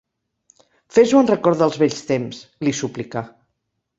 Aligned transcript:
Fes-ho 0.95 1.19
en 1.25 1.29
record 1.31 1.59
dels 1.63 1.77
vells 1.83 2.01
temps 2.11 2.39
—li 2.65 2.75
suplicà. 2.79 3.25